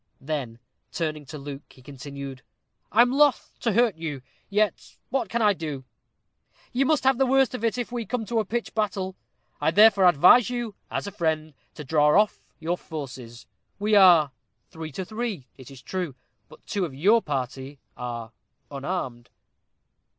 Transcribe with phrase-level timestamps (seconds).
[0.19, 0.57] Then,
[0.91, 2.41] turning to Luke, he continued,
[2.91, 5.83] "I'm loth to hurt you; yet what can I do?
[6.71, 9.15] You must have the worst of it if we come to a pitched battle.
[9.61, 13.45] I therefore advise you, as a friend, to draw off your forces.
[13.77, 14.31] We are
[14.71, 16.15] three to three, it is true;
[16.49, 18.31] but two of your party are
[18.71, 19.29] unarmed."